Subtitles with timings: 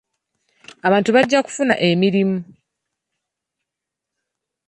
[0.87, 2.37] Abantu bajja kufuna emirimu.